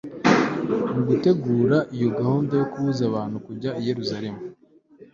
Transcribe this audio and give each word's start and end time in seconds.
Mu 0.93 1.01
gutegura 1.07 1.77
iyo 1.95 2.09
gahunda 2.17 2.51
yo 2.59 2.65
kubuza 2.71 3.01
abantu 3.09 3.37
kujya 3.45 3.71
i 3.81 3.83
Yerusalemu 3.87 4.41